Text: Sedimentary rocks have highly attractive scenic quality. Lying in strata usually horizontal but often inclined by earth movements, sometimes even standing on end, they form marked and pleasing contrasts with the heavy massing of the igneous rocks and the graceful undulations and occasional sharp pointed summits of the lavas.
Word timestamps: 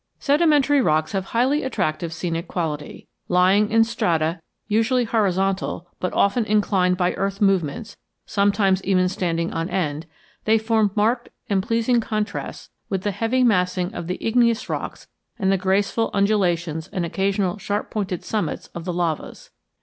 Sedimentary 0.17 0.81
rocks 0.81 1.11
have 1.11 1.25
highly 1.25 1.61
attractive 1.61 2.11
scenic 2.11 2.47
quality. 2.47 3.07
Lying 3.27 3.69
in 3.69 3.83
strata 3.83 4.39
usually 4.67 5.03
horizontal 5.03 5.87
but 5.99 6.11
often 6.13 6.43
inclined 6.43 6.97
by 6.97 7.13
earth 7.13 7.39
movements, 7.39 7.97
sometimes 8.25 8.83
even 8.83 9.07
standing 9.07 9.53
on 9.53 9.69
end, 9.69 10.07
they 10.45 10.57
form 10.57 10.89
marked 10.95 11.29
and 11.51 11.61
pleasing 11.61 12.01
contrasts 12.01 12.71
with 12.89 13.03
the 13.03 13.11
heavy 13.11 13.43
massing 13.43 13.93
of 13.93 14.07
the 14.07 14.17
igneous 14.25 14.67
rocks 14.69 15.07
and 15.37 15.51
the 15.51 15.55
graceful 15.55 16.09
undulations 16.15 16.87
and 16.87 17.05
occasional 17.05 17.59
sharp 17.59 17.91
pointed 17.91 18.25
summits 18.25 18.69
of 18.73 18.85
the 18.85 18.93
lavas. 18.93 19.51